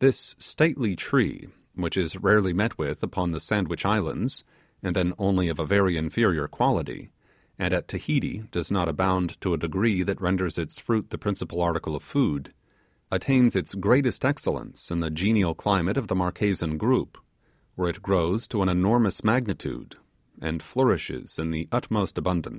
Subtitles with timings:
[0.00, 4.44] This stately tree, which is rarely met with upon the Sandwich Islands,
[4.82, 7.10] and then only of a very inferior quality,
[7.58, 11.62] and at Tahiti does not abound to a degree that renders its fruit the principal
[11.62, 12.52] article of food,
[13.10, 17.16] attains its greatest excellence in the genial climate of the Marquesan group,
[17.76, 19.96] where it grows to an enormous magnitude,
[20.38, 22.54] and flourishes in the utmost abundance.